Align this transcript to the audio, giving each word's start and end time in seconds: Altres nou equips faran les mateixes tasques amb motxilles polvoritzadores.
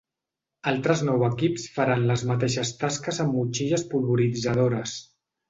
Altres 0.69 1.03
nou 1.09 1.25
equips 1.27 1.65
faran 1.75 2.05
les 2.13 2.23
mateixes 2.31 2.73
tasques 2.81 3.21
amb 3.27 3.37
motxilles 3.37 3.85
polvoritzadores. 3.93 4.99